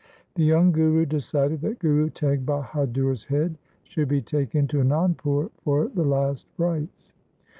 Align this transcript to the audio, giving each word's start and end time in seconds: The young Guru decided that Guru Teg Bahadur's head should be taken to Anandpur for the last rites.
The 0.33 0.43
young 0.43 0.71
Guru 0.71 1.05
decided 1.05 1.61
that 1.61 1.77
Guru 1.77 2.09
Teg 2.09 2.43
Bahadur's 2.43 3.25
head 3.25 3.59
should 3.83 4.07
be 4.07 4.19
taken 4.19 4.67
to 4.69 4.79
Anandpur 4.79 5.51
for 5.63 5.89
the 5.89 6.03
last 6.05 6.47
rites. 6.57 7.13